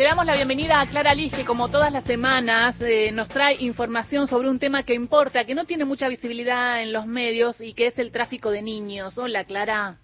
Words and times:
Le 0.00 0.06
damos 0.06 0.24
la 0.24 0.34
bienvenida 0.34 0.80
a 0.80 0.86
Clara 0.88 1.12
Liz, 1.12 1.30
que 1.30 1.44
como 1.44 1.68
todas 1.68 1.92
las 1.92 2.04
semanas 2.04 2.74
eh, 2.80 3.12
nos 3.12 3.28
trae 3.28 3.56
información 3.62 4.26
sobre 4.26 4.48
un 4.48 4.58
tema 4.58 4.82
que 4.82 4.94
importa, 4.94 5.44
que 5.44 5.54
no 5.54 5.66
tiene 5.66 5.84
mucha 5.84 6.08
visibilidad 6.08 6.82
en 6.82 6.94
los 6.94 7.06
medios 7.06 7.60
y 7.60 7.74
que 7.74 7.88
es 7.88 7.98
el 7.98 8.10
tráfico 8.10 8.50
de 8.50 8.62
niños. 8.62 9.18
Hola, 9.18 9.44
Clara. 9.44 9.98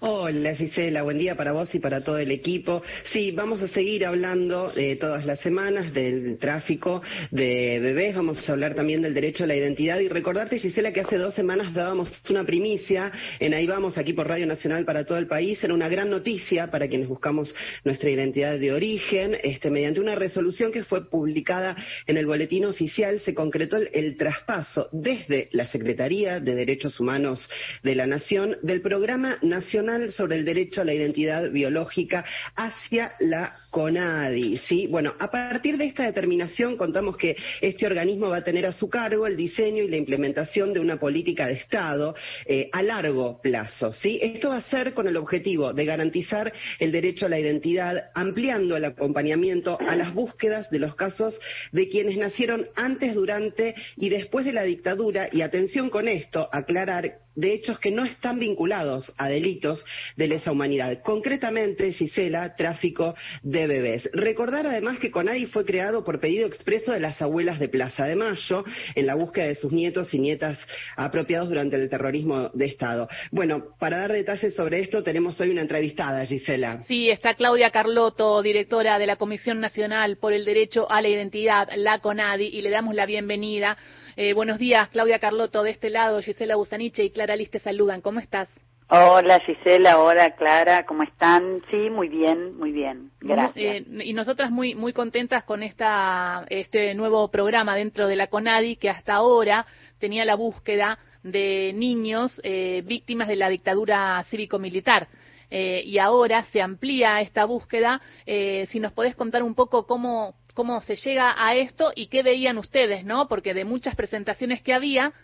Hola 0.00 0.54
Gisela, 0.54 1.02
buen 1.02 1.18
día 1.18 1.36
para 1.36 1.52
vos 1.52 1.74
y 1.74 1.78
para 1.78 2.02
todo 2.02 2.18
el 2.18 2.30
equipo. 2.30 2.82
Sí, 3.12 3.30
vamos 3.32 3.60
a 3.60 3.68
seguir 3.68 4.06
hablando 4.06 4.70
de 4.70 4.96
todas 4.96 5.26
las 5.26 5.40
semanas 5.40 5.92
del 5.92 6.38
tráfico 6.38 7.02
de 7.30 7.80
bebés, 7.80 8.14
vamos 8.14 8.48
a 8.48 8.52
hablar 8.52 8.74
también 8.74 9.02
del 9.02 9.14
derecho 9.14 9.44
a 9.44 9.46
la 9.46 9.56
identidad. 9.56 9.98
Y 10.00 10.08
recordarte 10.08 10.58
Gisela 10.58 10.92
que 10.92 11.00
hace 11.00 11.18
dos 11.18 11.34
semanas 11.34 11.74
dábamos 11.74 12.08
una 12.30 12.44
primicia 12.44 13.12
en 13.40 13.54
Ahí 13.54 13.66
Vamos, 13.66 13.98
aquí 13.98 14.12
por 14.12 14.28
Radio 14.28 14.46
Nacional 14.46 14.84
para 14.84 15.04
todo 15.04 15.18
el 15.18 15.26
país, 15.26 15.62
era 15.62 15.74
una 15.74 15.88
gran 15.88 16.10
noticia 16.10 16.70
para 16.70 16.88
quienes 16.88 17.08
buscamos 17.08 17.54
nuestra 17.84 18.10
identidad 18.10 18.58
de 18.58 18.72
origen, 18.72 19.36
este, 19.42 19.70
mediante 19.70 20.00
una 20.00 20.14
resolución 20.14 20.72
que 20.72 20.84
fue 20.84 21.08
publicada 21.08 21.76
en 22.06 22.16
el 22.16 22.26
boletín 22.26 22.64
oficial 22.64 23.20
se 23.24 23.34
concretó 23.34 23.76
el, 23.76 23.88
el 23.92 24.16
traspaso 24.16 24.88
desde 24.92 25.48
la 25.52 25.66
Secretaría 25.66 26.40
de 26.40 26.54
Derechos 26.54 26.98
Humanos 27.00 27.48
de 27.82 27.94
la 27.94 28.06
Nación 28.06 28.56
del 28.62 28.80
Programa 28.80 29.38
Nacional 29.42 29.73
sobre 30.12 30.36
el 30.36 30.44
Derecho 30.44 30.80
a 30.80 30.84
la 30.84 30.94
Identidad 30.94 31.50
Biológica 31.50 32.24
hacia 32.54 33.12
la 33.20 33.63
CONADI. 33.74 34.60
¿sí? 34.68 34.86
Bueno, 34.86 35.14
a 35.18 35.32
partir 35.32 35.76
de 35.76 35.86
esta 35.86 36.04
determinación 36.04 36.76
contamos 36.76 37.16
que 37.16 37.34
este 37.60 37.86
organismo 37.86 38.28
va 38.28 38.36
a 38.36 38.44
tener 38.44 38.66
a 38.66 38.72
su 38.72 38.88
cargo 38.88 39.26
el 39.26 39.36
diseño 39.36 39.82
y 39.82 39.88
la 39.88 39.96
implementación 39.96 40.72
de 40.72 40.78
una 40.78 41.00
política 41.00 41.48
de 41.48 41.54
Estado 41.54 42.14
eh, 42.46 42.68
a 42.70 42.82
largo 42.84 43.40
plazo. 43.42 43.92
¿sí? 43.92 44.20
Esto 44.22 44.50
va 44.50 44.58
a 44.58 44.70
ser 44.70 44.94
con 44.94 45.08
el 45.08 45.16
objetivo 45.16 45.72
de 45.72 45.84
garantizar 45.86 46.52
el 46.78 46.92
derecho 46.92 47.26
a 47.26 47.28
la 47.28 47.40
identidad, 47.40 48.10
ampliando 48.14 48.76
el 48.76 48.84
acompañamiento 48.84 49.76
a 49.80 49.96
las 49.96 50.14
búsquedas 50.14 50.70
de 50.70 50.78
los 50.78 50.94
casos 50.94 51.34
de 51.72 51.88
quienes 51.88 52.16
nacieron 52.16 52.68
antes, 52.76 53.12
durante 53.14 53.74
y 53.96 54.08
después 54.08 54.44
de 54.44 54.52
la 54.52 54.62
dictadura. 54.62 55.28
Y 55.32 55.40
atención 55.40 55.90
con 55.90 56.06
esto, 56.06 56.48
aclarar 56.52 57.24
de 57.34 57.52
hechos 57.52 57.78
que 57.78 57.90
no 57.90 58.04
están 58.04 58.38
vinculados 58.38 59.12
a 59.16 59.28
delitos 59.28 59.84
de 60.16 60.28
lesa 60.28 60.52
humanidad. 60.52 61.00
Concretamente, 61.02 61.92
Gisela, 61.92 62.54
tráfico 62.56 63.14
de 63.42 63.63
bebés. 63.66 64.08
Recordar 64.12 64.66
además 64.66 64.98
que 64.98 65.10
CONADI 65.10 65.46
fue 65.46 65.64
creado 65.64 66.04
por 66.04 66.20
pedido 66.20 66.46
expreso 66.46 66.92
de 66.92 67.00
las 67.00 67.20
abuelas 67.20 67.58
de 67.58 67.68
Plaza 67.68 68.04
de 68.06 68.16
Mayo 68.16 68.64
en 68.94 69.06
la 69.06 69.14
búsqueda 69.14 69.46
de 69.46 69.54
sus 69.54 69.72
nietos 69.72 70.12
y 70.14 70.18
nietas 70.18 70.58
apropiados 70.96 71.48
durante 71.48 71.76
el 71.76 71.88
terrorismo 71.88 72.50
de 72.54 72.66
Estado. 72.66 73.08
Bueno, 73.30 73.64
para 73.78 73.98
dar 73.98 74.12
detalles 74.12 74.54
sobre 74.54 74.80
esto 74.80 75.02
tenemos 75.02 75.40
hoy 75.40 75.50
una 75.50 75.62
entrevistada, 75.62 76.24
Gisela. 76.26 76.82
Sí, 76.86 77.10
está 77.10 77.34
Claudia 77.34 77.70
Carlotto, 77.70 78.42
directora 78.42 78.98
de 78.98 79.06
la 79.06 79.16
Comisión 79.16 79.60
Nacional 79.60 80.16
por 80.16 80.32
el 80.32 80.44
Derecho 80.44 80.90
a 80.90 81.02
la 81.02 81.08
Identidad, 81.08 81.68
la 81.76 81.98
CONADI, 81.98 82.46
y 82.46 82.62
le 82.62 82.70
damos 82.70 82.94
la 82.94 83.06
bienvenida. 83.06 83.76
Eh, 84.16 84.32
buenos 84.32 84.58
días, 84.58 84.88
Claudia 84.90 85.18
Carlotto, 85.18 85.62
de 85.62 85.70
este 85.70 85.90
lado, 85.90 86.22
Gisela 86.22 86.56
Busaniche 86.56 87.04
y 87.04 87.10
Clara 87.10 87.36
Liz 87.36 87.50
te 87.50 87.58
saludan. 87.58 88.00
¿Cómo 88.00 88.20
estás? 88.20 88.48
Hola 88.88 89.40
Gisela, 89.40 89.98
hola 89.98 90.32
Clara, 90.36 90.84
¿cómo 90.84 91.02
están? 91.02 91.62
Sí, 91.70 91.88
muy 91.88 92.08
bien, 92.08 92.56
muy 92.58 92.70
bien, 92.70 93.10
gracias. 93.20 93.56
Eh, 93.56 93.84
y 94.04 94.12
nosotras 94.12 94.50
muy 94.50 94.74
muy 94.74 94.92
contentas 94.92 95.42
con 95.44 95.62
esta 95.62 96.44
este 96.50 96.94
nuevo 96.94 97.30
programa 97.30 97.74
dentro 97.76 98.06
de 98.06 98.16
la 98.16 98.26
CONADI 98.26 98.76
que 98.76 98.90
hasta 98.90 99.14
ahora 99.14 99.66
tenía 99.98 100.26
la 100.26 100.34
búsqueda 100.34 100.98
de 101.22 101.72
niños 101.74 102.38
eh, 102.44 102.82
víctimas 102.84 103.28
de 103.28 103.36
la 103.36 103.48
dictadura 103.48 104.22
cívico-militar. 104.28 105.08
Eh, 105.50 105.82
y 105.84 105.98
ahora 105.98 106.44
se 106.44 106.60
amplía 106.60 107.20
esta 107.20 107.44
búsqueda. 107.44 108.00
si 108.26 108.80
nos 108.80 108.92
podés 108.92 109.14
contar 109.14 109.42
un 109.42 109.54
poco 109.54 109.86
cómo 109.86 110.34
cómo 110.54 110.80
se 110.80 110.96
llega 110.96 111.34
a 111.36 111.54
esto 111.54 111.92
y 111.94 112.06
qué 112.06 112.22
veían 112.22 112.58
ustedes, 112.58 113.04
¿no? 113.04 113.28
Porque 113.28 113.54
de 113.54 113.64
muchas 113.64 113.94
presentaciones 113.96 114.62
que 114.62 114.72
había, 114.72 115.08
eh, 115.08 115.14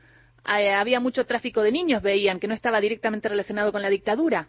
había 0.44 1.00
mucho 1.00 1.26
tráfico 1.26 1.62
de 1.62 1.72
niños, 1.72 2.02
veían, 2.02 2.40
que 2.40 2.48
no 2.48 2.54
estaba 2.54 2.80
directamente 2.80 3.28
relacionado 3.28 3.72
con 3.72 3.82
la 3.82 3.90
dictadura. 3.90 4.48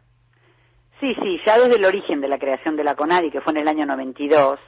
Sí, 0.99 1.15
sí, 1.15 1.39
ya 1.45 1.57
desde 1.57 1.75
el 1.75 1.85
origen 1.85 2.21
de 2.21 2.27
la 2.27 2.37
creación 2.37 2.75
de 2.75 2.83
la 2.83 2.95
CONADI, 2.95 3.31
que 3.31 3.41
fue 3.41 3.53
en 3.53 3.59
el 3.59 3.67
año 3.67 3.85
92, 3.85 4.59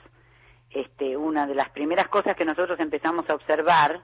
este, 0.72 1.16
una 1.16 1.46
de 1.46 1.54
las 1.54 1.70
primeras 1.70 2.08
cosas 2.08 2.36
que 2.36 2.46
nosotros 2.46 2.80
empezamos 2.80 3.30
a 3.30 3.36
observar 3.36 4.02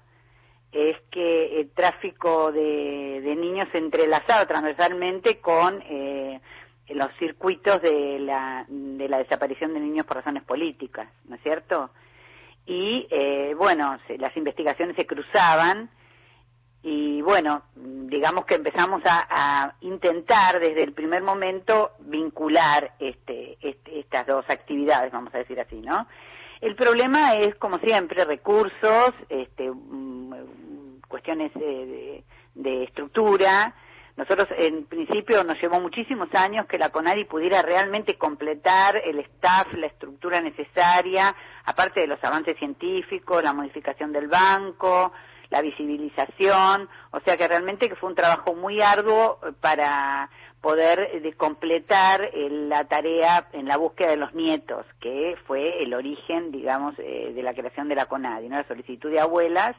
es 0.71 0.97
que 1.09 1.59
el 1.59 1.71
tráfico 1.71 2.51
de, 2.51 3.35
niños 3.35 3.67
se 3.71 3.79
entrelazaba 3.79 4.45
transversalmente 4.45 5.39
con 5.39 5.81
eh, 5.81 6.39
los 6.89 7.09
circuitos 7.17 7.81
de 7.81 8.19
la, 8.19 8.65
de 8.67 9.09
la 9.09 9.17
desaparición 9.17 9.73
de 9.73 9.79
niños 9.79 10.05
por 10.05 10.17
razones 10.17 10.43
políticas, 10.43 11.09
¿no 11.25 11.35
es 11.35 11.41
cierto? 11.41 11.89
Y 12.67 13.07
eh, 13.09 13.55
bueno, 13.57 13.97
las 14.19 14.37
investigaciones 14.37 14.95
se 14.95 15.07
cruzaban 15.07 15.89
y 16.81 17.21
bueno, 17.21 17.63
digamos 17.75 18.45
que 18.45 18.55
empezamos 18.55 19.01
a, 19.05 19.73
intentar 19.81 20.59
desde 20.59 20.83
el 20.83 20.93
primer 20.93 21.21
momento 21.21 21.91
vincular 21.99 22.93
este, 22.99 23.57
este, 23.61 23.99
estas 23.99 24.25
dos 24.25 24.45
actividades, 24.49 25.11
vamos 25.11 25.33
a 25.33 25.39
decir 25.39 25.59
así, 25.59 25.79
¿no? 25.81 26.07
El 26.61 26.75
problema 26.75 27.35
es, 27.35 27.55
como 27.55 27.77
siempre, 27.79 28.25
recursos, 28.25 29.13
este, 29.29 29.69
mm, 29.71 31.01
cuestiones 31.07 31.53
de, 31.53 32.23
de 32.55 32.83
estructura, 32.83 33.73
nosotros, 34.19 34.49
en 34.57 34.83
principio, 34.83 35.45
nos 35.45 35.61
llevó 35.61 35.79
muchísimos 35.79 36.27
años 36.35 36.65
que 36.65 36.77
la 36.77 36.89
CONADI 36.89 37.23
pudiera 37.23 37.61
realmente 37.61 38.17
completar 38.17 38.97
el 38.97 39.19
staff, 39.19 39.71
la 39.75 39.87
estructura 39.87 40.41
necesaria, 40.41 41.33
aparte 41.63 42.01
de 42.01 42.07
los 42.07 42.21
avances 42.21 42.57
científicos, 42.57 43.41
la 43.41 43.53
modificación 43.53 44.11
del 44.11 44.27
banco, 44.27 45.13
la 45.49 45.61
visibilización, 45.61 46.87
o 47.11 47.19
sea 47.21 47.37
que 47.37 47.47
realmente 47.47 47.89
que 47.89 47.95
fue 47.95 48.09
un 48.09 48.15
trabajo 48.15 48.53
muy 48.53 48.81
arduo 48.81 49.39
para 49.61 50.29
poder 50.61 50.99
eh, 50.99 51.33
completar 51.35 52.21
eh, 52.21 52.49
la 52.49 52.85
tarea 52.85 53.47
en 53.53 53.67
la 53.67 53.77
búsqueda 53.77 54.11
de 54.11 54.17
los 54.17 54.33
nietos, 54.33 54.85
que 54.99 55.35
fue 55.47 55.81
el 55.81 55.93
origen, 55.93 56.51
digamos, 56.51 56.95
eh, 56.99 57.31
de 57.33 57.43
la 57.43 57.53
creación 57.53 57.87
de 57.87 57.95
la 57.95 58.05
CONADI, 58.05 58.49
¿no? 58.49 58.57
la 58.57 58.67
solicitud 58.67 59.09
de 59.09 59.19
abuelas 59.19 59.75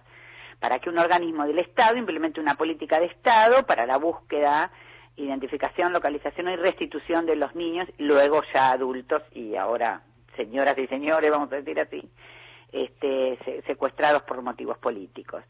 para 0.59 0.79
que 0.79 0.91
un 0.91 0.99
organismo 0.99 1.47
del 1.47 1.59
Estado 1.59 1.97
implemente 1.97 2.41
una 2.41 2.55
política 2.55 2.99
de 2.99 3.07
Estado 3.07 3.65
para 3.67 3.87
la 3.87 3.97
búsqueda, 3.97 4.71
identificación, 5.17 5.93
localización 5.93 6.49
y 6.49 6.57
restitución 6.57 7.27
de 7.27 7.37
los 7.37 7.55
niños, 7.55 7.89
luego 7.99 8.43
ya 8.53 8.71
adultos 8.71 9.23
y 9.33 9.57
ahora 9.57 10.03
señoras 10.37 10.77
y 10.79 10.87
señores, 10.87 11.31
vamos 11.31 11.53
a 11.53 11.57
decir 11.57 11.79
así, 11.81 12.03
este, 12.73 13.63
secuestrados 13.67 14.23
por 14.23 14.43
motivos 14.43 14.79
políticos. 14.79 15.43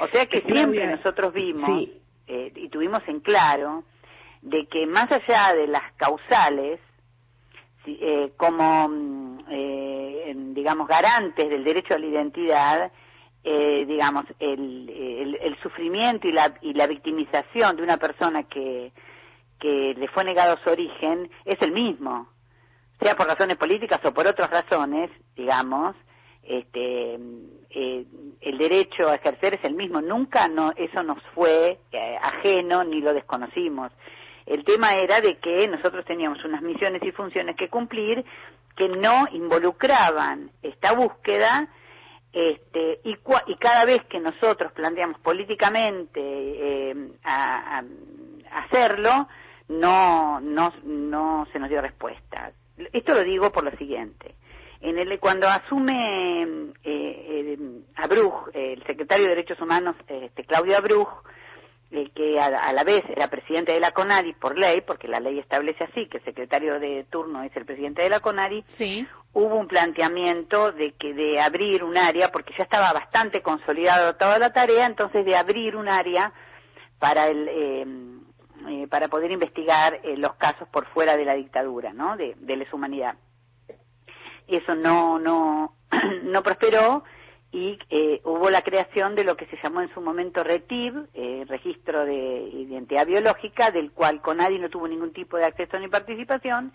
O 0.00 0.06
sea 0.08 0.26
que 0.26 0.40
siempre 0.40 0.86
nosotros 0.86 1.32
vimos 1.32 1.88
eh, 2.26 2.52
y 2.54 2.68
tuvimos 2.68 3.02
en 3.06 3.20
claro 3.20 3.84
de 4.42 4.66
que 4.66 4.86
más 4.86 5.10
allá 5.10 5.54
de 5.54 5.66
las 5.66 5.92
causales, 5.94 6.80
eh, 7.86 8.32
como, 8.36 8.88
mm, 8.88 9.38
eh, 9.50 10.34
digamos, 10.36 10.88
garantes 10.88 11.48
del 11.48 11.64
derecho 11.64 11.94
a 11.94 11.98
la 11.98 12.06
identidad, 12.06 12.92
eh, 13.44 13.84
digamos, 13.86 14.24
el, 14.40 15.38
el, 15.40 15.56
sufrimiento 15.62 16.26
y 16.26 16.32
la, 16.32 16.52
y 16.62 16.74
la 16.74 16.88
victimización 16.88 17.76
de 17.76 17.82
una 17.82 17.96
persona 17.96 18.42
que, 18.44 18.92
que 19.60 19.94
le 19.96 20.08
fue 20.08 20.24
negado 20.24 20.58
su 20.64 20.70
origen 20.70 21.30
es 21.44 21.60
el 21.62 21.70
mismo, 21.70 22.28
sea 23.00 23.16
por 23.16 23.26
razones 23.26 23.56
políticas 23.56 24.00
o 24.04 24.12
por 24.12 24.26
otras 24.26 24.50
razones, 24.50 25.10
digamos, 25.36 25.94
este, 26.46 27.18
eh, 27.70 28.04
el 28.40 28.58
derecho 28.58 29.08
a 29.08 29.16
ejercer 29.16 29.54
es 29.54 29.64
el 29.64 29.74
mismo. 29.74 30.00
Nunca 30.00 30.48
no, 30.48 30.72
eso 30.76 31.02
nos 31.02 31.22
fue 31.34 31.78
eh, 31.92 32.16
ajeno 32.20 32.84
ni 32.84 33.00
lo 33.00 33.12
desconocimos. 33.12 33.92
El 34.46 34.64
tema 34.64 34.94
era 34.94 35.20
de 35.20 35.38
que 35.38 35.66
nosotros 35.66 36.04
teníamos 36.04 36.44
unas 36.44 36.62
misiones 36.62 37.02
y 37.02 37.10
funciones 37.12 37.56
que 37.56 37.68
cumplir 37.68 38.24
que 38.76 38.88
no 38.88 39.26
involucraban 39.32 40.50
esta 40.62 40.92
búsqueda 40.92 41.68
este, 42.32 43.00
y, 43.04 43.16
y, 43.46 43.56
cada 43.56 43.86
vez 43.86 44.04
que 44.10 44.20
nosotros 44.20 44.70
planteamos 44.72 45.18
políticamente 45.20 46.20
eh, 46.20 46.94
a, 47.24 47.82
hacerlo, 48.52 49.26
no, 49.68 50.40
no, 50.40 50.72
no 50.84 51.46
se 51.50 51.58
nos 51.58 51.70
dio 51.70 51.80
respuesta. 51.80 52.52
Esto 52.92 53.14
lo 53.14 53.22
digo 53.22 53.50
por 53.50 53.64
lo 53.64 53.70
siguiente. 53.78 54.34
En 54.86 54.98
el, 54.98 55.18
cuando 55.18 55.48
asume 55.48 56.70
eh, 56.84 57.58
Abruj, 57.96 58.50
el 58.54 58.80
secretario 58.84 59.24
de 59.24 59.30
Derechos 59.30 59.60
Humanos, 59.60 59.96
este, 60.06 60.44
Claudio 60.44 60.78
Abruj, 60.78 61.08
eh, 61.90 62.08
que 62.14 62.38
a, 62.38 62.72
la 62.72 62.84
vez 62.84 63.02
era 63.08 63.26
presidente 63.26 63.72
de 63.72 63.80
la 63.80 63.90
CONADI 63.90 64.34
por 64.34 64.56
ley, 64.56 64.82
porque 64.82 65.08
la 65.08 65.18
ley 65.18 65.40
establece 65.40 65.82
así, 65.82 66.06
que 66.06 66.18
el 66.18 66.24
secretario 66.24 66.78
de 66.78 67.04
turno 67.10 67.42
es 67.42 67.50
el 67.56 67.66
presidente 67.66 68.02
de 68.02 68.10
la 68.10 68.20
CONADI, 68.20 68.62
sí. 68.68 69.04
hubo 69.32 69.56
un 69.56 69.66
planteamiento 69.66 70.70
de 70.70 70.92
que 70.92 71.14
de 71.14 71.40
abrir 71.40 71.82
un 71.82 71.96
área, 71.96 72.30
porque 72.30 72.54
ya 72.56 72.62
estaba 72.62 72.92
bastante 72.92 73.42
consolidada 73.42 74.16
toda 74.16 74.38
la 74.38 74.52
tarea, 74.52 74.86
entonces 74.86 75.24
de 75.24 75.34
abrir 75.34 75.74
un 75.74 75.88
área 75.88 76.32
para 77.00 77.26
el 77.26 77.48
eh, 77.48 77.86
eh, 78.68 78.86
para 78.88 79.08
poder 79.08 79.32
investigar 79.32 80.00
los 80.16 80.36
casos 80.36 80.68
por 80.68 80.86
fuera 80.86 81.16
de 81.16 81.24
la 81.24 81.34
dictadura, 81.34 81.92
¿no? 81.92 82.16
De, 82.16 82.36
de 82.38 82.56
lesa 82.56 82.76
humanidad. 82.76 83.16
Eso 84.48 84.74
no, 84.74 85.18
no, 85.18 85.74
no 86.24 86.42
prosperó 86.42 87.04
y 87.52 87.78
eh, 87.90 88.20
hubo 88.24 88.50
la 88.50 88.62
creación 88.62 89.14
de 89.14 89.24
lo 89.24 89.36
que 89.36 89.46
se 89.46 89.58
llamó 89.62 89.80
en 89.80 89.92
su 89.94 90.00
momento 90.00 90.42
RETIB, 90.44 91.06
eh, 91.14 91.44
Registro 91.48 92.04
de 92.04 92.14
Identidad 92.14 93.06
Biológica, 93.06 93.70
del 93.70 93.92
cual 93.92 94.20
CONADI 94.20 94.58
no 94.58 94.68
tuvo 94.68 94.88
ningún 94.88 95.12
tipo 95.12 95.36
de 95.36 95.44
acceso 95.44 95.78
ni 95.78 95.88
participación, 95.88 96.72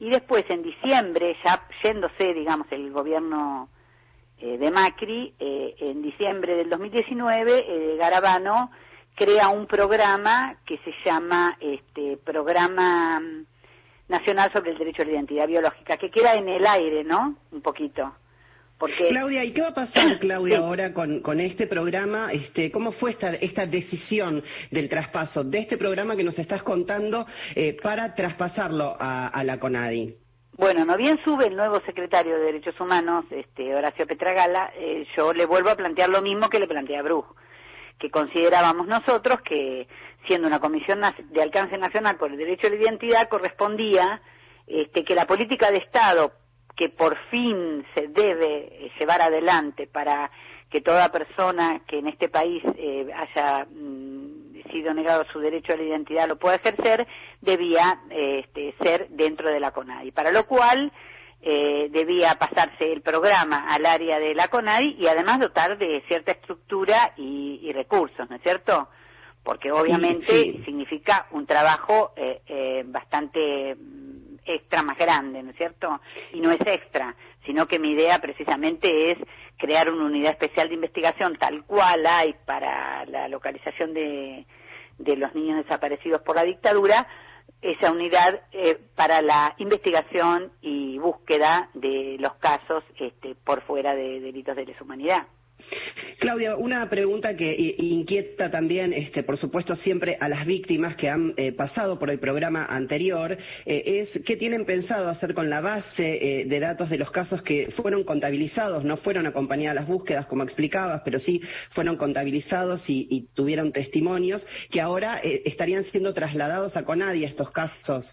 y 0.00 0.08
después 0.08 0.44
en 0.48 0.62
diciembre, 0.62 1.36
ya 1.44 1.62
yéndose, 1.82 2.32
digamos, 2.34 2.66
el 2.70 2.90
gobierno 2.90 3.68
eh, 4.38 4.56
de 4.56 4.70
Macri, 4.70 5.34
eh, 5.38 5.74
en 5.78 6.00
diciembre 6.00 6.56
del 6.56 6.70
2019, 6.70 7.64
eh, 7.68 7.96
Garabano 7.98 8.70
crea 9.14 9.48
un 9.50 9.66
programa 9.66 10.56
que 10.64 10.78
se 10.78 10.94
llama 11.04 11.58
este 11.60 12.16
Programa 12.16 13.20
Nacional 14.10 14.52
sobre 14.52 14.72
el 14.72 14.78
Derecho 14.78 15.02
a 15.02 15.04
la 15.06 15.12
Identidad 15.12 15.46
Biológica, 15.46 15.96
que 15.96 16.10
queda 16.10 16.34
en 16.34 16.48
el 16.48 16.66
aire, 16.66 17.04
¿no? 17.04 17.36
Un 17.52 17.62
poquito. 17.62 18.12
Porque... 18.76 19.04
Claudia, 19.06 19.44
¿y 19.44 19.52
qué 19.52 19.60
va 19.60 19.68
a 19.68 19.74
pasar, 19.74 20.18
Claudia, 20.20 20.58
ahora 20.58 20.92
con, 20.92 21.20
con, 21.20 21.38
este 21.38 21.66
programa? 21.66 22.32
Este, 22.32 22.72
¿Cómo 22.72 22.92
fue 22.92 23.10
esta, 23.10 23.34
esta 23.34 23.66
decisión 23.66 24.42
del 24.70 24.88
traspaso 24.88 25.44
de 25.44 25.58
este 25.58 25.76
programa 25.76 26.16
que 26.16 26.24
nos 26.24 26.38
estás 26.38 26.62
contando 26.62 27.24
eh, 27.54 27.76
para 27.82 28.14
traspasarlo 28.14 28.96
a, 28.98 29.28
a, 29.28 29.44
la 29.44 29.60
CONADI? 29.60 30.16
Bueno, 30.56 30.84
no 30.84 30.96
bien 30.96 31.18
sube 31.24 31.46
el 31.46 31.56
nuevo 31.56 31.80
secretario 31.86 32.36
de 32.36 32.44
Derechos 32.46 32.78
Humanos, 32.80 33.26
este, 33.30 33.74
Horacio 33.74 34.06
Petragala, 34.06 34.72
eh, 34.74 35.06
yo 35.16 35.32
le 35.32 35.46
vuelvo 35.46 35.70
a 35.70 35.76
plantear 35.76 36.08
lo 36.08 36.20
mismo 36.20 36.48
que 36.48 36.58
le 36.58 36.66
planteé 36.66 36.98
a 36.98 37.02
Bruj, 37.02 37.26
que 37.98 38.10
considerábamos 38.10 38.86
nosotros 38.86 39.40
que, 39.42 39.86
siendo 40.26 40.46
una 40.46 40.60
comisión 40.60 41.00
de 41.30 41.42
alcance 41.42 41.76
nacional 41.78 42.16
por 42.16 42.30
el 42.30 42.38
derecho 42.38 42.66
a 42.66 42.70
la 42.70 42.76
identidad, 42.76 43.28
correspondía 43.28 44.20
este, 44.66 45.04
que 45.04 45.14
la 45.14 45.26
política 45.26 45.70
de 45.70 45.78
Estado 45.78 46.32
que 46.76 46.88
por 46.88 47.16
fin 47.30 47.84
se 47.94 48.08
debe 48.08 48.86
eh, 48.86 48.92
llevar 48.98 49.20
adelante 49.22 49.86
para 49.86 50.30
que 50.70 50.80
toda 50.80 51.10
persona 51.10 51.82
que 51.86 51.98
en 51.98 52.06
este 52.06 52.28
país 52.28 52.62
eh, 52.76 53.06
haya 53.12 53.66
mm, 53.66 54.62
sido 54.70 54.94
negado 54.94 55.24
su 55.32 55.40
derecho 55.40 55.72
a 55.72 55.76
la 55.76 55.82
identidad 55.82 56.28
lo 56.28 56.38
pueda 56.38 56.56
ejercer, 56.56 57.06
debía 57.40 58.00
este, 58.08 58.74
ser 58.80 59.08
dentro 59.10 59.50
de 59.50 59.60
la 59.60 59.72
CONADI. 59.72 60.12
Para 60.12 60.30
lo 60.30 60.46
cual 60.46 60.92
eh, 61.42 61.88
debía 61.90 62.34
pasarse 62.34 62.92
el 62.92 63.00
programa 63.00 63.66
al 63.68 63.86
área 63.86 64.18
de 64.18 64.34
la 64.34 64.48
CONADI 64.48 64.96
y 64.98 65.06
además 65.06 65.40
dotar 65.40 65.78
de 65.78 66.02
cierta 66.06 66.32
estructura 66.32 67.14
y, 67.16 67.72
recursos, 67.72 68.28
¿no 68.28 68.36
es 68.36 68.42
cierto? 68.42 68.88
Porque 69.42 69.72
obviamente 69.72 70.62
significa 70.64 71.26
un 71.30 71.46
trabajo 71.46 72.12
bastante 72.86 73.74
extra 74.44 74.82
más 74.82 74.98
grande, 74.98 75.42
¿no 75.42 75.50
es 75.50 75.56
cierto? 75.56 76.00
Y 76.32 76.40
no 76.40 76.50
es 76.50 76.60
extra, 76.60 77.14
sino 77.46 77.66
que 77.66 77.78
mi 77.78 77.92
idea 77.92 78.18
precisamente 78.18 79.12
es 79.12 79.18
crear 79.56 79.90
una 79.90 80.04
unidad 80.04 80.32
especial 80.32 80.68
de 80.68 80.74
investigación 80.74 81.36
tal 81.36 81.64
cual 81.64 82.06
hay 82.06 82.34
para 82.44 83.04
la 83.06 83.28
localización 83.28 83.94
de, 83.94 84.46
de 84.98 85.16
los 85.16 85.34
niños 85.34 85.62
desaparecidos 85.62 86.22
por 86.22 86.36
la 86.36 86.44
dictadura, 86.44 87.06
esa 87.62 87.90
unidad 87.90 88.40
eh, 88.52 88.78
para 88.94 89.20
la 89.20 89.54
investigación 89.58 90.52
y 90.62 90.98
búsqueda 90.98 91.68
de 91.74 92.16
los 92.18 92.34
casos 92.34 92.84
este, 92.98 93.34
por 93.34 93.62
fuera 93.62 93.94
de 93.94 94.20
delitos 94.20 94.56
de 94.56 94.66
lesa 94.66 94.84
humanidad. 94.84 95.26
Claudia, 96.18 96.56
una 96.56 96.88
pregunta 96.90 97.34
que 97.34 97.74
inquieta 97.78 98.50
también, 98.50 98.92
este, 98.92 99.22
por 99.22 99.36
supuesto, 99.36 99.74
siempre 99.74 100.16
a 100.20 100.28
las 100.28 100.44
víctimas 100.44 100.96
que 100.96 101.08
han 101.08 101.32
eh, 101.36 101.52
pasado 101.52 101.98
por 101.98 102.10
el 102.10 102.18
programa 102.18 102.66
anterior, 102.66 103.32
eh, 103.32 104.06
es 104.14 104.22
qué 104.24 104.36
tienen 104.36 104.66
pensado 104.66 105.08
hacer 105.08 105.34
con 105.34 105.48
la 105.48 105.60
base 105.60 106.40
eh, 106.40 106.44
de 106.44 106.60
datos 106.60 106.90
de 106.90 106.98
los 106.98 107.10
casos 107.10 107.42
que 107.42 107.70
fueron 107.70 108.04
contabilizados, 108.04 108.84
no 108.84 108.96
fueron 108.98 109.26
acompañadas 109.26 109.74
las 109.74 109.86
búsquedas, 109.86 110.26
como 110.26 110.42
explicabas, 110.42 111.02
pero 111.04 111.18
sí 111.18 111.40
fueron 111.70 111.96
contabilizados 111.96 112.82
y, 112.86 113.28
tuvieron 113.34 113.72
testimonios, 113.72 114.46
que 114.70 114.80
ahora 114.80 115.20
estarían 115.22 115.84
siendo 115.84 116.12
trasladados 116.14 116.76
a 116.76 116.84
CONADI 116.84 117.24
estos 117.24 117.50
casos. 117.50 118.06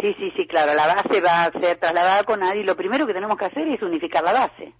Sí, 0.00 0.14
sí, 0.18 0.32
sí, 0.36 0.46
claro, 0.46 0.74
la 0.74 0.86
base 0.86 1.20
va 1.20 1.44
a 1.44 1.52
ser 1.52 1.78
trasladada 1.78 2.20
a 2.20 2.24
CONADI. 2.24 2.62
Lo 2.64 2.76
primero 2.76 3.06
que 3.06 3.12
tenemos 3.12 3.36
que 3.36 3.44
hacer 3.44 3.68
es 3.68 3.82
unificar 3.82 4.22
la 4.24 4.32
base 4.32 4.72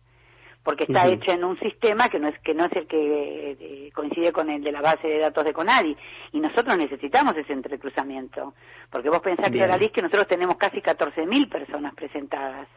porque 0.62 0.84
está 0.84 1.06
hecho 1.06 1.32
en 1.32 1.44
un 1.44 1.58
sistema 1.58 2.08
que 2.08 2.18
no 2.18 2.28
es 2.28 2.38
que 2.40 2.54
no 2.54 2.66
es 2.66 2.72
el 2.72 2.86
que 2.86 3.56
eh, 3.60 3.90
coincide 3.92 4.32
con 4.32 4.48
el 4.48 4.62
de 4.62 4.70
la 4.72 4.80
base 4.80 5.08
de 5.08 5.18
datos 5.18 5.44
de 5.44 5.52
Conadi. 5.52 5.96
Y 6.32 6.40
nosotros 6.40 6.76
necesitamos 6.76 7.36
ese 7.36 7.52
entrecruzamiento 7.52 8.54
porque 8.90 9.08
vos 9.08 9.20
pensás 9.20 9.50
que 9.50 9.90
que 9.92 10.02
nosotros 10.02 10.28
tenemos 10.28 10.56
casi 10.56 10.78
14.000 10.78 11.48
personas 11.48 11.94
presentadas. 11.94 12.68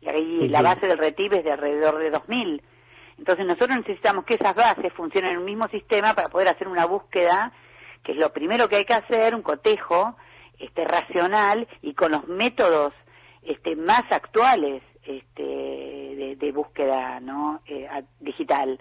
Y 0.00 0.08
ahí 0.08 0.48
la 0.48 0.62
base 0.62 0.86
del 0.86 0.98
RETIB 0.98 1.34
es 1.34 1.44
de 1.44 1.52
alrededor 1.52 1.98
de 1.98 2.12
2.000 2.12 2.62
entonces 3.18 3.46
nosotros 3.46 3.76
necesitamos 3.76 4.24
que 4.24 4.34
esas 4.34 4.54
bases 4.54 4.92
funcionen 4.94 5.32
en 5.32 5.38
un 5.38 5.44
mismo 5.44 5.68
sistema 5.68 6.14
para 6.14 6.28
poder 6.28 6.48
hacer 6.48 6.68
una 6.68 6.86
búsqueda 6.86 7.52
que 8.02 8.12
es 8.12 8.18
lo 8.18 8.32
primero 8.32 8.68
que 8.68 8.76
hay 8.76 8.84
que 8.84 8.94
hacer 8.94 9.34
un 9.34 9.42
cotejo 9.42 10.16
este 10.58 10.84
racional 10.84 11.68
y 11.82 11.94
con 11.94 12.10
los 12.10 12.26
métodos 12.26 12.92
este 13.42 13.76
más 13.76 14.10
actuales 14.10 14.82
este, 15.04 16.01
de, 16.36 16.52
búsqueda 16.52 17.20
¿no? 17.20 17.60
Eh, 17.66 17.88
digital. 18.20 18.78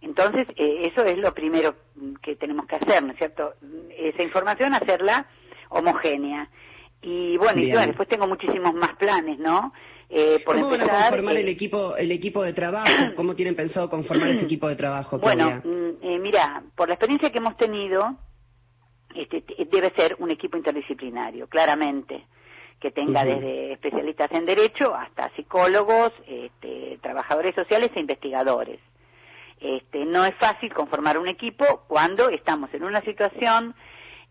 Entonces, 0.00 0.48
eh, 0.56 0.90
eso 0.90 1.04
es 1.04 1.18
lo 1.18 1.34
primero 1.34 1.74
que 2.22 2.36
tenemos 2.36 2.66
que 2.66 2.76
hacer, 2.76 3.02
¿no 3.02 3.12
es 3.12 3.18
cierto? 3.18 3.54
Esa 3.96 4.22
información, 4.22 4.74
hacerla 4.74 5.26
homogénea. 5.68 6.48
Y 7.02 7.36
bueno, 7.36 7.60
y 7.60 7.70
después 7.70 8.08
tengo 8.08 8.26
muchísimos 8.26 8.74
más 8.74 8.96
planes, 8.96 9.38
¿no? 9.38 9.72
Eh, 10.08 10.42
por 10.44 10.56
¿Cómo 10.56 10.70
van 10.70 10.82
a 10.82 11.02
conformar 11.02 11.36
el 11.36 11.48
equipo 11.48 11.96
el 11.96 12.10
equipo 12.10 12.42
de 12.42 12.52
trabajo? 12.52 12.88
¿Cómo 13.16 13.34
tienen 13.34 13.54
pensado 13.54 13.88
conformar 13.88 14.30
ese 14.30 14.44
equipo 14.44 14.68
de 14.68 14.76
trabajo? 14.76 15.18
Bueno, 15.18 15.62
mm, 15.64 16.20
mira, 16.20 16.62
por 16.74 16.88
la 16.88 16.94
experiencia 16.94 17.30
que 17.30 17.38
hemos 17.38 17.56
tenido, 17.56 18.16
este, 19.14 19.44
debe 19.70 19.90
ser 19.90 20.16
un 20.18 20.30
equipo 20.30 20.56
interdisciplinario, 20.56 21.46
claramente 21.46 22.24
que 22.80 22.90
tenga 22.90 23.24
desde 23.24 23.72
especialistas 23.72 24.32
en 24.32 24.46
derecho 24.46 24.94
hasta 24.94 25.30
psicólogos, 25.36 26.12
este, 26.26 26.98
trabajadores 27.02 27.54
sociales 27.54 27.90
e 27.94 28.00
investigadores. 28.00 28.80
Este, 29.60 30.06
no 30.06 30.24
es 30.24 30.34
fácil 30.36 30.72
conformar 30.72 31.18
un 31.18 31.28
equipo 31.28 31.82
cuando 31.86 32.30
estamos 32.30 32.72
en 32.72 32.84
una 32.84 33.02
situación 33.02 33.74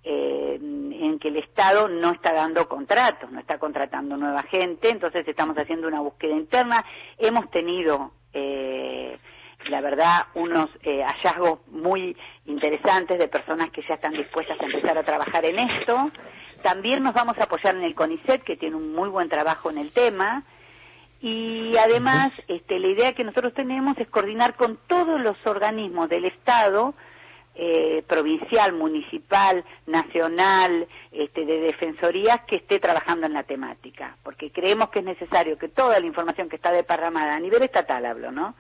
eh, 0.04 0.58
en 0.60 1.20
que 1.20 1.28
el 1.28 1.38
Estado 1.38 1.88
no 1.88 2.12
está 2.12 2.34
dando 2.34 2.68
contratos, 2.68 3.32
no 3.32 3.40
está 3.40 3.60
contratando 3.60 4.18
nueva 4.18 4.42
gente, 4.44 4.90
entonces 4.90 5.28
estamos 5.28 5.58
haciendo 5.60 5.88
una 5.88 6.00
búsqueda 6.00 6.36
interna. 6.36 6.84
Hemos 7.20 7.52
tenido 7.52 8.12
eh, 8.34 9.18
la 9.68 9.82
verdad, 9.82 10.22
unos 10.36 10.70
eh, 10.84 11.04
hallazgos 11.04 11.60
muy 11.68 12.16
interesantes 12.46 13.20
de 13.20 13.28
personas 13.28 13.70
que 13.72 13.82
ya 13.88 13.96
están 13.96 14.14
dispuestas 14.14 14.60
a 14.60 14.66
empezar 14.66 14.98
a 14.98 15.04
trabajar 15.04 15.44
en 15.46 15.60
esto. 15.60 16.12
También 16.62 17.04
nos 17.04 17.14
vamos 17.14 17.38
a 17.38 17.44
apoyar 17.44 17.76
en 17.76 17.84
el 17.84 17.96
CONICET, 17.96 18.44
que 18.44 18.58
tiene 18.58 18.76
un 18.76 18.94
muy 18.94 19.10
buen 19.10 19.30
trabajo 19.30 19.70
en 19.70 19.78
el 19.78 19.92
tema. 19.92 20.44
Y 21.22 21.76
además, 21.78 22.42
este, 22.48 22.80
la 22.80 22.88
idea 22.88 23.14
que 23.14 23.24
nosotros 23.24 23.54
tenemos 23.54 23.98
es 23.98 24.08
coordinar 24.08 24.56
con 24.56 24.78
todos 24.88 25.20
los 25.20 25.36
organismos 25.46 26.08
del 26.08 26.26
Estado, 26.26 26.94
eh, 27.56 28.04
provincial, 28.08 28.72
municipal, 28.72 29.66
nacional, 29.86 30.88
este, 31.12 31.46
de 31.46 31.60
defensorías 31.60 32.42
que 32.46 32.56
esté 32.58 32.80
trabajando 32.80 33.26
en 33.26 33.34
la 33.34 33.44
temática, 33.44 34.16
porque 34.24 34.50
creemos 34.50 34.90
que 34.92 35.00
es 35.00 35.06
necesario 35.06 35.58
que 35.58 35.68
toda 35.68 36.00
la 36.00 36.06
información 36.06 36.48
que 36.48 36.56
está 36.56 36.72
deparramada 36.72 37.36
a 37.36 37.40
nivel 37.40 37.64
estatal, 37.64 38.06
hablo, 38.06 38.32
¿no? 38.32 38.56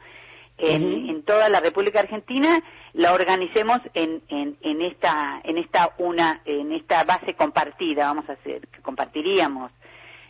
En, 0.60 1.24
toda 1.24 1.50
la 1.50 1.60
República 1.60 2.00
Argentina 2.00 2.62
la 2.94 3.14
organicemos 3.14 3.80
en, 3.94 4.22
en, 4.30 4.58
en, 4.62 4.82
esta 4.82 5.42
en 5.44 5.58
esta 5.58 5.94
una 5.98 6.42
en 6.46 6.72
esta 6.72 7.04
base 7.04 7.34
compartida 7.36 8.06
vamos 8.06 8.28
a 8.30 8.34
hacer 8.34 8.68
que 8.68 8.82
compartiríamos 8.82 9.72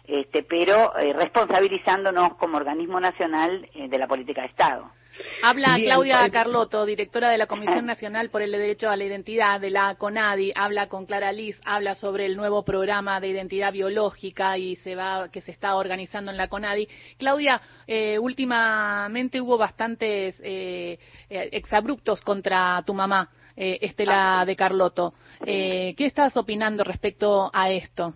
este 0.08 0.44
pero 0.44 0.98
eh, 0.98 1.14
responsabilizándonos 1.14 2.36
como 2.36 2.58
organismo 2.58 3.00
nacional 3.00 3.68
eh, 3.74 3.88
de 3.88 3.98
la 3.98 4.08
política 4.08 4.42
de 4.42 4.48
Estado 4.48 4.92
Habla 5.42 5.78
Claudia 5.78 6.20
pues, 6.20 6.32
Carlotto, 6.32 6.86
directora 6.86 7.30
de 7.30 7.38
la 7.38 7.48
Comisión 7.48 7.86
Nacional 7.86 8.30
por 8.30 8.42
el 8.42 8.52
Derecho 8.52 8.90
a 8.90 8.96
la 8.96 9.04
Identidad 9.04 9.60
de 9.60 9.70
la 9.70 9.96
CONADI, 9.96 10.52
habla 10.56 10.88
con 10.88 11.06
Clara 11.06 11.32
Liz, 11.32 11.60
habla 11.66 11.96
sobre 11.96 12.26
el 12.26 12.36
nuevo 12.36 12.64
programa 12.64 13.20
de 13.20 13.30
identidad 13.30 13.72
biológica 13.72 14.58
y 14.58 14.76
se 14.78 14.96
va 14.96 15.30
que 15.32 15.42
se 15.42 15.52
está 15.52 15.76
organizando 15.76 16.32
en 16.32 16.38
la 16.38 16.48
CONADI. 16.48 16.88
Claudia, 17.18 17.62
eh, 17.88 18.20
últimamente 18.20 19.42
hubo 19.42 19.58
bastantes 19.58 20.40
eh, 20.44 21.00
eh, 21.30 21.50
exabruptos 21.52 22.22
contra 22.22 22.82
tu 22.86 22.94
mamá, 22.94 23.30
Estela 23.56 24.42
ah. 24.42 24.46
de 24.46 24.56
Carlotto. 24.56 25.14
¿Qué 25.44 25.96
estás 25.98 26.38
opinando 26.38 26.84
respecto 26.86 27.50
a 27.54 27.70
esto? 27.70 28.14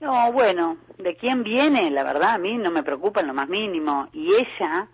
No, 0.00 0.32
bueno, 0.32 0.78
de 0.98 1.16
quién 1.16 1.42
viene, 1.42 1.90
la 1.90 2.02
verdad, 2.02 2.32
a 2.34 2.38
mí 2.38 2.56
no 2.56 2.70
me 2.70 2.82
preocupa 2.82 3.20
en 3.20 3.26
lo 3.26 3.34
más 3.34 3.48
mínimo. 3.48 4.08
Y 4.12 4.28
ella 4.34 4.88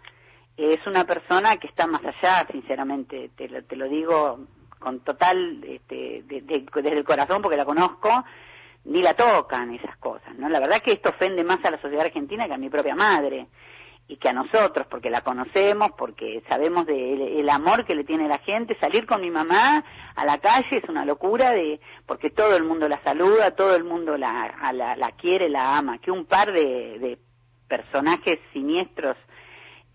es 0.56 0.86
una 0.86 1.04
persona 1.04 1.56
que 1.56 1.68
está 1.68 1.86
más 1.86 2.02
allá, 2.04 2.46
sinceramente, 2.50 3.30
te 3.36 3.48
lo, 3.48 3.62
te 3.64 3.76
lo 3.76 3.88
digo 3.88 4.40
con 4.78 5.00
total, 5.00 5.62
este, 5.64 6.22
desde 6.26 6.98
el 6.98 7.04
corazón 7.04 7.42
porque 7.42 7.56
la 7.56 7.64
conozco, 7.64 8.24
ni 8.84 9.02
la 9.02 9.14
tocan 9.14 9.74
esas 9.74 9.96
cosas, 9.98 10.34
¿no? 10.36 10.48
La 10.48 10.58
verdad 10.58 10.82
que 10.82 10.92
esto 10.92 11.10
ofende 11.10 11.44
más 11.44 11.64
a 11.64 11.70
la 11.70 11.80
sociedad 11.80 12.06
argentina 12.06 12.46
que 12.46 12.54
a 12.54 12.58
mi 12.58 12.70
propia 12.70 12.94
madre 12.94 13.46
y 14.08 14.16
que 14.16 14.28
a 14.28 14.32
nosotros, 14.32 14.86
porque 14.90 15.10
la 15.10 15.20
conocemos, 15.20 15.92
porque 15.96 16.42
sabemos 16.48 16.86
del 16.86 17.48
amor 17.48 17.84
que 17.84 17.94
le 17.94 18.02
tiene 18.02 18.26
la 18.26 18.38
gente. 18.38 18.76
Salir 18.80 19.06
con 19.06 19.20
mi 19.20 19.30
mamá 19.30 19.84
a 20.16 20.24
la 20.24 20.38
calle 20.38 20.78
es 20.78 20.88
una 20.88 21.04
locura, 21.04 21.52
de 21.52 21.78
porque 22.06 22.30
todo 22.30 22.56
el 22.56 22.64
mundo 22.64 22.88
la 22.88 23.00
saluda, 23.04 23.54
todo 23.54 23.76
el 23.76 23.84
mundo 23.84 24.16
la, 24.16 24.72
la, 24.72 25.12
quiere, 25.12 25.48
la 25.48 25.76
ama. 25.76 25.98
Que 25.98 26.10
un 26.10 26.24
par 26.24 26.52
de, 26.52 26.98
de 26.98 27.18
personajes 27.68 28.40
siniestros 28.52 29.16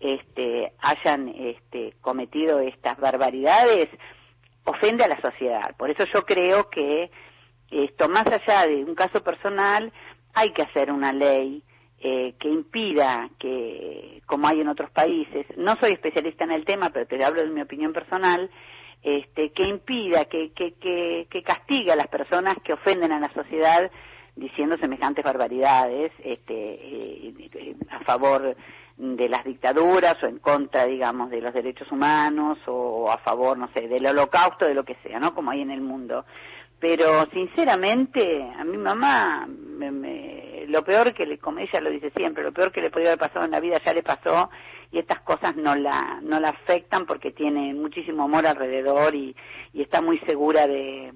este, 0.00 0.72
hayan 0.80 1.28
este, 1.28 1.94
cometido 2.00 2.60
estas 2.60 2.98
barbaridades 2.98 3.88
ofende 4.64 5.04
a 5.04 5.08
la 5.08 5.20
sociedad. 5.20 5.74
Por 5.76 5.90
eso 5.90 6.04
yo 6.12 6.24
creo 6.24 6.68
que 6.70 7.10
esto, 7.70 8.08
más 8.08 8.26
allá 8.26 8.66
de 8.66 8.84
un 8.84 8.94
caso 8.94 9.22
personal, 9.22 9.92
hay 10.34 10.52
que 10.52 10.62
hacer 10.62 10.92
una 10.92 11.12
ley 11.12 11.62
eh, 11.98 12.34
que 12.38 12.48
impida 12.48 13.30
que, 13.38 14.22
como 14.26 14.48
hay 14.48 14.60
en 14.60 14.68
otros 14.68 14.90
países, 14.90 15.46
no 15.56 15.76
soy 15.76 15.92
especialista 15.92 16.44
en 16.44 16.52
el 16.52 16.64
tema, 16.64 16.90
pero 16.90 17.06
te 17.06 17.24
hablo 17.24 17.42
de 17.42 17.48
mi 17.48 17.62
opinión 17.62 17.92
personal, 17.92 18.50
este, 19.02 19.50
que 19.52 19.62
impida, 19.62 20.26
que, 20.26 20.52
que, 20.52 20.74
que, 20.74 21.26
que 21.30 21.42
castigue 21.42 21.92
a 21.92 21.96
las 21.96 22.08
personas 22.08 22.56
que 22.64 22.72
ofenden 22.72 23.12
a 23.12 23.20
la 23.20 23.32
sociedad 23.32 23.90
diciendo 24.36 24.76
semejantes 24.76 25.24
barbaridades 25.24 26.12
este, 26.22 26.54
eh, 26.54 27.76
a 27.90 28.00
favor 28.00 28.54
de 28.96 29.28
las 29.28 29.44
dictaduras 29.44 30.22
o 30.22 30.26
en 30.26 30.38
contra, 30.38 30.86
digamos, 30.86 31.30
de 31.30 31.40
los 31.40 31.52
derechos 31.52 31.90
humanos 31.90 32.58
o 32.66 33.10
a 33.10 33.18
favor, 33.18 33.58
no 33.58 33.68
sé, 33.72 33.88
del 33.88 34.06
holocausto, 34.06 34.66
de 34.66 34.74
lo 34.74 34.84
que 34.84 34.96
sea, 35.02 35.18
¿no? 35.18 35.34
Como 35.34 35.50
hay 35.50 35.62
en 35.62 35.70
el 35.70 35.80
mundo. 35.80 36.24
Pero 36.78 37.26
sinceramente, 37.32 38.42
a 38.58 38.64
mi 38.64 38.76
mamá, 38.76 39.48
lo 40.68 40.84
peor 40.84 41.14
que 41.14 41.26
le, 41.26 41.38
como 41.38 41.58
ella 41.58 41.80
lo 41.80 41.90
dice 41.90 42.10
siempre, 42.14 42.42
lo 42.42 42.52
peor 42.52 42.70
que 42.70 42.82
le 42.82 42.90
podía 42.90 43.08
haber 43.08 43.18
pasado 43.18 43.44
en 43.44 43.50
la 43.50 43.60
vida 43.60 43.80
ya 43.84 43.94
le 43.94 44.02
pasó 44.02 44.50
y 44.92 44.98
estas 44.98 45.20
cosas 45.20 45.56
no 45.56 45.74
la, 45.74 46.20
no 46.22 46.38
la 46.38 46.50
afectan 46.50 47.06
porque 47.06 47.32
tiene 47.32 47.72
muchísimo 47.74 48.24
amor 48.24 48.46
alrededor 48.46 49.14
y, 49.14 49.34
y 49.72 49.82
está 49.82 50.02
muy 50.02 50.18
segura 50.20 50.66
de, 50.66 51.12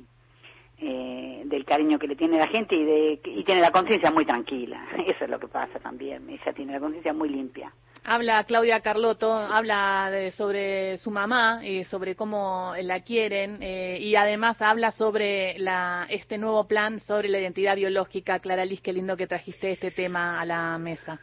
eh, 0.80 1.42
del 1.44 1.64
cariño 1.64 1.98
que 1.98 2.06
le 2.06 2.16
tiene 2.16 2.38
la 2.38 2.48
gente 2.48 2.74
y, 2.74 2.84
de, 2.84 3.20
y 3.24 3.44
tiene 3.44 3.60
la 3.60 3.70
conciencia 3.70 4.10
muy 4.10 4.24
tranquila. 4.24 4.82
Eso 5.06 5.24
es 5.24 5.30
lo 5.30 5.38
que 5.38 5.48
pasa 5.48 5.78
también. 5.78 6.28
Ella 6.28 6.52
tiene 6.54 6.72
la 6.72 6.80
conciencia 6.80 7.12
muy 7.12 7.28
limpia. 7.28 7.72
Habla 8.02 8.42
Claudia 8.44 8.80
Carlotto, 8.80 9.30
habla 9.30 10.10
sobre 10.32 10.96
su 10.96 11.10
mamá 11.10 11.60
y 11.62 11.84
sobre 11.84 12.16
cómo 12.16 12.72
la 12.80 13.00
quieren 13.00 13.58
eh, 13.60 13.98
y 14.00 14.16
además 14.16 14.62
habla 14.62 14.90
sobre 14.90 15.58
la, 15.58 16.06
este 16.08 16.38
nuevo 16.38 16.66
plan 16.66 16.98
sobre 16.98 17.28
la 17.28 17.38
identidad 17.38 17.76
biológica. 17.76 18.38
Clara 18.38 18.64
Liz, 18.64 18.80
qué 18.80 18.94
lindo 18.94 19.18
que 19.18 19.26
trajiste 19.26 19.72
este 19.72 19.90
tema 19.90 20.40
a 20.40 20.46
la 20.46 20.78
mesa. 20.78 21.20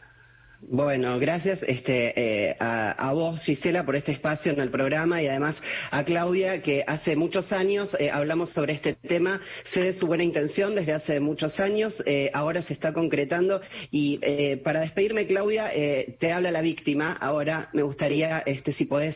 Bueno, 0.60 1.20
gracias 1.20 1.60
este, 1.62 2.48
eh, 2.48 2.56
a, 2.58 3.12
vos, 3.12 3.40
Gisela, 3.44 3.86
por 3.86 3.94
este 3.94 4.10
espacio 4.10 4.50
en 4.50 4.58
el 4.58 4.70
programa 4.70 5.22
y 5.22 5.28
además 5.28 5.54
a 5.92 6.02
Claudia, 6.02 6.62
que 6.62 6.82
hace 6.84 7.14
muchos 7.14 7.52
años 7.52 7.88
eh, 8.00 8.10
hablamos 8.10 8.50
sobre 8.50 8.72
este 8.72 8.94
tema. 8.94 9.40
Sé 9.72 9.82
de 9.82 9.92
su 9.92 10.08
buena 10.08 10.24
intención 10.24 10.74
desde 10.74 10.94
hace 10.94 11.20
muchos 11.20 11.60
años, 11.60 12.02
eh, 12.06 12.32
ahora 12.34 12.62
se 12.62 12.72
está 12.72 12.92
concretando. 12.92 13.60
Y 13.92 14.18
para 14.64 14.80
despedirme, 14.80 15.26
Claudia, 15.26 15.70
te 16.18 16.32
habla 16.32 16.50
la 16.50 16.60
víctima. 16.60 17.12
Ahora 17.12 17.70
me 17.72 17.82
gustaría, 17.82 18.40
este, 18.40 18.72
si 18.72 18.84
podés, 18.84 19.14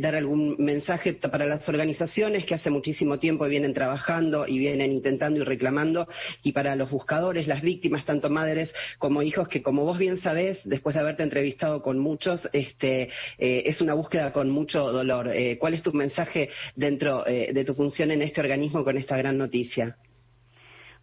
dar 0.00 0.16
algún 0.16 0.56
mensaje 0.58 1.14
para 1.14 1.46
las 1.46 1.68
organizaciones 1.68 2.46
que 2.46 2.54
hace 2.54 2.70
muchísimo 2.70 3.18
tiempo 3.18 3.46
vienen 3.46 3.74
trabajando 3.74 4.46
y 4.46 4.58
vienen 4.58 4.90
intentando 4.90 5.40
y 5.40 5.44
reclamando, 5.44 6.08
y 6.42 6.52
para 6.52 6.74
los 6.74 6.90
buscadores, 6.90 7.46
las 7.46 7.62
víctimas, 7.62 8.04
tanto 8.04 8.28
madres 8.28 8.72
como 8.98 9.22
hijos, 9.22 9.48
que 9.48 9.62
como 9.62 9.84
vos 9.84 9.98
bien 9.98 10.20
sabés, 10.20 10.63
después 10.64 10.94
de 10.94 11.00
haberte 11.00 11.22
entrevistado 11.22 11.82
con 11.82 11.98
muchos, 11.98 12.48
este, 12.52 13.10
eh, 13.38 13.62
es 13.66 13.80
una 13.80 13.94
búsqueda 13.94 14.32
con 14.32 14.50
mucho 14.50 14.90
dolor. 14.90 15.28
Eh, 15.28 15.58
¿Cuál 15.58 15.74
es 15.74 15.82
tu 15.82 15.92
mensaje 15.92 16.50
dentro 16.74 17.26
eh, 17.26 17.52
de 17.52 17.64
tu 17.64 17.74
función 17.74 18.10
en 18.10 18.22
este 18.22 18.40
organismo 18.40 18.84
con 18.84 18.96
esta 18.96 19.16
gran 19.16 19.38
noticia? 19.38 19.96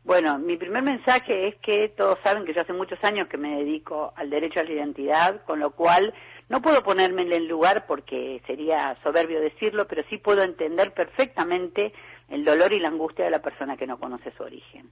Bueno, 0.03 0.39
mi 0.39 0.57
primer 0.57 0.81
mensaje 0.81 1.49
es 1.49 1.55
que 1.57 1.93
todos 1.95 2.17
saben 2.23 2.43
que 2.43 2.53
yo 2.53 2.61
hace 2.61 2.73
muchos 2.73 2.97
años 3.03 3.27
que 3.27 3.37
me 3.37 3.57
dedico 3.57 4.13
al 4.15 4.31
derecho 4.31 4.59
a 4.59 4.63
la 4.63 4.71
identidad, 4.71 5.45
con 5.45 5.59
lo 5.59 5.71
cual 5.71 6.11
no 6.49 6.61
puedo 6.61 6.83
ponerme 6.83 7.21
en 7.21 7.31
el 7.31 7.47
lugar 7.47 7.85
porque 7.87 8.41
sería 8.47 8.97
soberbio 9.03 9.39
decirlo, 9.39 9.85
pero 9.87 10.03
sí 10.09 10.17
puedo 10.17 10.41
entender 10.41 10.93
perfectamente 10.93 11.93
el 12.29 12.43
dolor 12.43 12.73
y 12.73 12.79
la 12.79 12.87
angustia 12.87 13.25
de 13.25 13.31
la 13.31 13.43
persona 13.43 13.77
que 13.77 13.85
no 13.85 13.99
conoce 13.99 14.31
su 14.31 14.43
origen. 14.43 14.89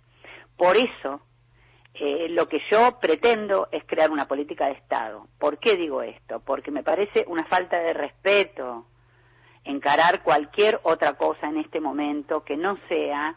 Por 0.55 0.77
eso 0.77 1.21
eh, 1.93 2.27
lo 2.29 2.48
que 2.48 2.60
yo 2.69 3.00
pretendo 3.00 3.67
es 3.72 3.84
crear 3.86 4.12
una 4.12 4.27
política 4.27 4.67
de 4.67 4.74
Estado. 4.74 5.27
¿Por 5.38 5.60
qué 5.60 5.75
digo 5.75 6.01
esto? 6.01 6.39
Porque 6.39 6.72
me 6.72 6.84
parece 6.84 7.25
una 7.27 7.46
falta 7.46 7.77
de 7.77 7.93
respeto 7.93 8.86
encarar 9.63 10.24
cualquier 10.24 10.79
otra 10.84 11.13
cosa 11.13 11.50
en 11.50 11.58
este 11.58 11.79
momento 11.79 12.43
que 12.43 12.58
no 12.58 12.77
sea 12.88 13.36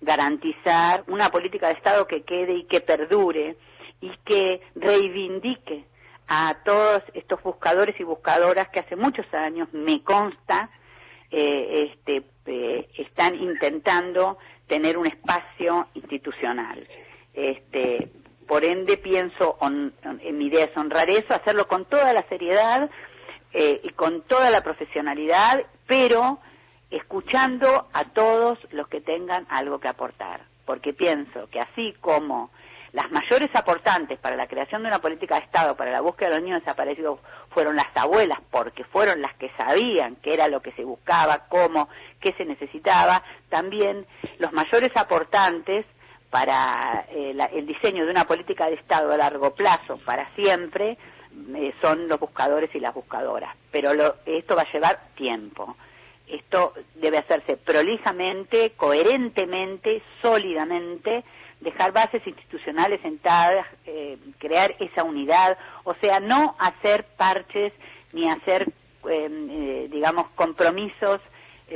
garantizar 0.00 1.04
una 1.08 1.30
política 1.30 1.68
de 1.68 1.74
Estado 1.74 2.06
que 2.06 2.22
quede 2.22 2.54
y 2.54 2.64
que 2.64 2.80
perdure 2.80 3.56
y 4.00 4.10
que 4.24 4.60
reivindique 4.74 5.84
a 6.28 6.56
todos 6.64 7.02
estos 7.14 7.42
buscadores 7.42 7.98
y 8.00 8.04
buscadoras 8.04 8.68
que 8.68 8.80
hace 8.80 8.96
muchos 8.96 9.26
años, 9.32 9.72
me 9.72 10.02
consta, 10.02 10.70
eh, 11.30 11.88
este, 11.88 12.24
eh, 12.46 12.88
están 12.96 13.34
intentando 13.34 14.38
tener 14.66 14.98
un 14.98 15.06
espacio 15.06 15.88
institucional. 15.94 16.82
Este, 17.36 18.08
por 18.48 18.64
ende, 18.64 18.96
pienso, 18.96 19.58
en 19.60 20.38
mi 20.38 20.46
idea 20.46 20.64
es 20.64 20.76
honrar 20.76 21.10
eso, 21.10 21.34
hacerlo 21.34 21.68
con 21.68 21.84
toda 21.84 22.12
la 22.14 22.22
seriedad 22.28 22.88
eh, 23.52 23.80
y 23.84 23.90
con 23.90 24.22
toda 24.22 24.50
la 24.50 24.62
profesionalidad, 24.62 25.64
pero 25.86 26.38
escuchando 26.90 27.88
a 27.92 28.04
todos 28.12 28.58
los 28.72 28.88
que 28.88 29.02
tengan 29.02 29.46
algo 29.50 29.78
que 29.78 29.88
aportar. 29.88 30.40
Porque 30.64 30.94
pienso 30.94 31.48
que 31.50 31.60
así 31.60 31.94
como 32.00 32.50
las 32.92 33.10
mayores 33.10 33.50
aportantes 33.54 34.18
para 34.18 34.36
la 34.36 34.46
creación 34.46 34.82
de 34.82 34.88
una 34.88 35.00
política 35.00 35.34
de 35.34 35.42
Estado, 35.42 35.76
para 35.76 35.90
la 35.90 36.00
búsqueda 36.00 36.30
de 36.30 36.36
los 36.36 36.44
niños 36.44 36.60
desaparecidos, 36.60 37.20
fueron 37.50 37.76
las 37.76 37.94
abuelas, 37.94 38.38
porque 38.50 38.84
fueron 38.84 39.20
las 39.20 39.34
que 39.36 39.50
sabían 39.58 40.16
qué 40.22 40.32
era 40.32 40.48
lo 40.48 40.62
que 40.62 40.72
se 40.72 40.84
buscaba, 40.84 41.46
cómo, 41.48 41.90
qué 42.20 42.32
se 42.32 42.46
necesitaba, 42.46 43.22
también 43.50 44.06
los 44.38 44.52
mayores 44.52 44.96
aportantes 44.96 45.84
para 46.30 47.06
eh, 47.10 47.34
el 47.52 47.66
diseño 47.66 48.04
de 48.04 48.10
una 48.10 48.26
política 48.26 48.66
de 48.66 48.74
Estado 48.74 49.12
a 49.12 49.16
largo 49.16 49.54
plazo, 49.54 49.98
para 50.04 50.28
siempre, 50.34 50.98
eh, 51.54 51.74
son 51.80 52.08
los 52.08 52.18
buscadores 52.18 52.74
y 52.74 52.80
las 52.80 52.94
buscadoras. 52.94 53.54
Pero 53.70 53.90
esto 54.24 54.56
va 54.56 54.62
a 54.62 54.72
llevar 54.72 54.98
tiempo. 55.14 55.76
Esto 56.26 56.72
debe 56.96 57.18
hacerse 57.18 57.56
prolijamente, 57.56 58.72
coherentemente, 58.76 60.02
sólidamente, 60.20 61.22
dejar 61.60 61.92
bases 61.92 62.26
institucionales 62.26 63.00
sentadas, 63.00 63.66
eh, 63.86 64.18
crear 64.38 64.74
esa 64.80 65.04
unidad, 65.04 65.56
o 65.84 65.94
sea, 65.94 66.18
no 66.18 66.56
hacer 66.58 67.06
parches 67.16 67.72
ni 68.12 68.28
hacer, 68.28 68.66
digamos, 69.90 70.28
compromisos 70.30 71.20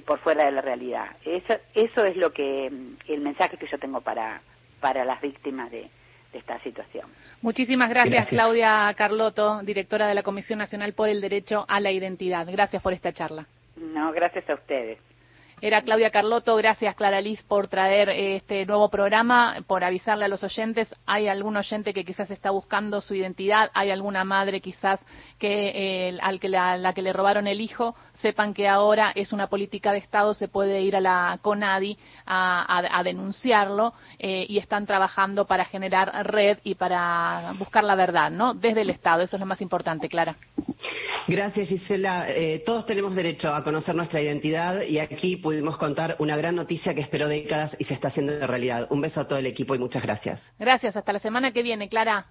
por 0.05 0.19
fuera 0.21 0.45
de 0.45 0.53
la 0.53 0.61
realidad. 0.61 1.17
Eso, 1.25 1.55
eso 1.75 2.05
es 2.05 2.17
lo 2.17 2.33
que 2.33 2.67
el 2.67 3.21
mensaje 3.21 3.57
que 3.57 3.67
yo 3.67 3.79
tengo 3.79 4.01
para, 4.01 4.41
para 4.81 5.05
las 5.05 5.21
víctimas 5.21 5.71
de, 5.71 5.89
esta 6.33 6.61
situación. 6.61 7.07
Muchísimas 7.43 7.91
gracias, 7.91 8.29
Claudia 8.29 8.95
Carlotto, 8.97 9.63
directora 9.63 10.07
de 10.07 10.15
la 10.15 10.23
Comisión 10.23 10.61
Nacional 10.61 10.93
por 10.93 11.09
el 11.09 11.21
Derecho 11.21 11.65
a 11.67 11.81
la 11.81 11.91
Identidad. 11.91 12.47
Gracias 12.49 12.81
por 12.81 12.93
esta 12.93 13.13
charla. 13.13 13.47
No, 13.77 14.13
gracias 14.13 14.49
a 14.49 14.55
ustedes. 14.55 14.99
Era 15.63 15.83
Claudia 15.83 16.09
Carlotto, 16.09 16.57
gracias 16.57 16.95
Clara 16.95 17.21
Liz 17.21 17.43
por 17.43 17.69
traer 17.69 18.09
eh, 18.09 18.37
este 18.37 18.65
nuevo 18.65 18.89
programa, 18.89 19.59
por 19.67 19.85
avisarle 19.85 20.25
a 20.25 20.29
los 20.29 20.43
oyentes. 20.43 20.89
Hay 21.05 21.29
algún 21.29 21.55
oyente 21.55 21.93
que 21.93 22.03
quizás 22.03 22.31
está 22.31 22.51
buscando 22.51 23.03
su 23.03 23.15
identidad, 23.15 23.71
hay 23.75 23.91
alguna 23.91 24.25
madre 24.25 24.63
quizás 24.63 25.01
que 25.39 26.09
eh, 26.09 26.19
al 26.23 26.41
que 26.41 26.49
la, 26.49 26.93
que 26.95 27.03
le 27.03 27.13
robaron 27.13 27.47
el 27.47 27.61
hijo, 27.61 27.95
sepan 28.15 28.55
que 28.55 28.69
ahora 28.69 29.13
es 29.15 29.35
una 29.35 29.49
política 29.49 29.93
de 29.93 29.99
Estado, 29.99 30.33
se 30.33 30.49
puede 30.49 30.81
ir 30.81 30.97
a 30.97 31.01
la 31.01 31.39
CONADI 31.43 31.99
a, 32.25 33.03
denunciarlo 33.05 33.93
eh, 34.19 34.47
y 34.49 34.59
están 34.59 34.87
trabajando 34.87 35.47
para 35.47 35.67
generar 35.67 36.27
red 36.27 36.59
y 36.65 36.75
para 36.75 37.53
buscar 37.59 37.85
la 37.85 37.97
verdad, 37.97 38.31
¿no? 38.31 38.55
Desde 38.55 38.81
el 38.81 38.91
Estado, 38.91 39.23
eso 39.23 39.37
es 39.37 39.41
lo 39.41 39.47
más 39.47 39.61
importante, 39.61 40.09
Clara. 40.09 40.37
Gracias, 41.27 41.69
Gisela. 41.69 42.27
todos 42.65 42.87
tenemos 42.87 43.15
derecho 43.15 43.53
a 43.53 43.63
conocer 43.63 43.95
nuestra 43.95 44.21
identidad 44.21 44.83
y 44.83 44.99
aquí 44.99 45.37
pudimos 45.51 45.79
contar 45.79 46.15
una 46.21 46.37
gran 46.37 46.55
noticia 46.55 46.95
que 46.95 47.01
esperó 47.01 47.27
décadas 47.27 47.75
y 47.77 47.83
se 47.83 47.95
está 47.95 48.07
haciendo 48.07 48.47
realidad. 48.47 48.87
Un 48.89 49.01
beso 49.01 49.21
a 49.21 49.27
todo 49.27 49.37
el 49.37 49.47
equipo 49.47 49.75
y 49.75 49.81
muchas 49.81 50.01
gracias. 50.01 50.41
Gracias. 50.61 50.95
Hasta 50.95 51.13
la 51.13 51.19
semana 51.19 51.51
que 51.51 51.65
viene, 51.65 51.89
Clara. 51.89 52.29